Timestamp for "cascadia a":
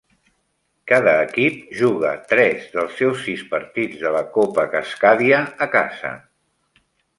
4.75-5.71